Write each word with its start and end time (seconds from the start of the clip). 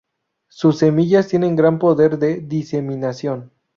Su 0.47 0.71
semillas 0.71 1.27
tienen 1.27 1.55
gran 1.55 1.77
poder 1.77 2.17
de 2.17 2.37
diseminación. 2.39 3.51